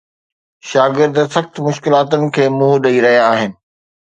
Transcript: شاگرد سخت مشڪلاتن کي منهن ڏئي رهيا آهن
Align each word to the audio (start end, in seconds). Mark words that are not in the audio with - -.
شاگرد 0.69 1.15
سخت 1.35 1.53
مشڪلاتن 1.65 2.21
کي 2.37 2.43
منهن 2.57 2.77
ڏئي 2.87 2.97
رهيا 3.07 3.21
آهن 3.35 3.51